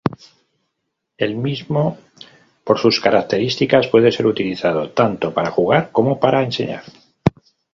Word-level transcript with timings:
El 1.15 1.35
mismo, 1.35 1.95
por 2.63 2.79
sus 2.79 2.99
características, 2.99 3.85
puede 3.85 4.11
ser 4.11 4.25
utilizado 4.25 4.89
tanto 4.89 5.31
para 5.31 5.51
jugar, 5.51 5.91
como 5.91 6.19
para 6.19 6.41
enseñar. 6.41 6.81